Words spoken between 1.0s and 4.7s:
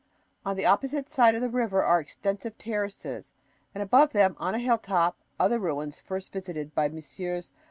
side of the river are extensive terraces and above them, on a